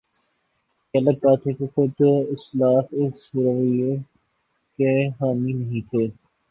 یہ 0.93 0.99
الگ 0.99 1.17
بات 1.23 1.43
کہ 1.57 1.65
خود 1.75 2.01
اسلاف 2.29 2.85
اس 3.01 3.29
رویے 3.35 3.95
کے 4.79 4.91
حامی 5.09 5.53
نہیں 5.53 5.81
تھے۔ 5.89 6.05